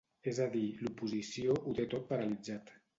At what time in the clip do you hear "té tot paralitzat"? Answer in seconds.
1.81-2.79